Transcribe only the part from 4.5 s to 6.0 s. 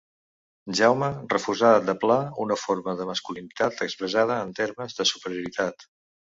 termes de superioritat.